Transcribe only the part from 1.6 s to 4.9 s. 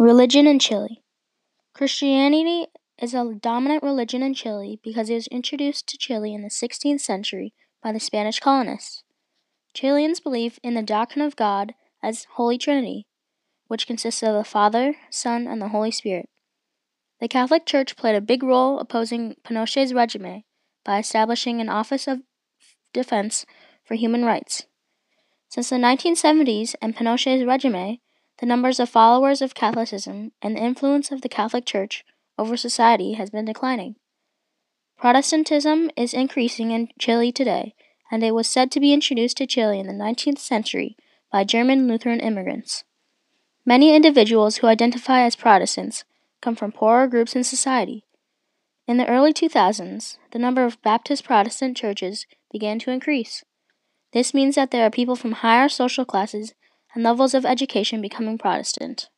Christianity is a dominant religion in Chile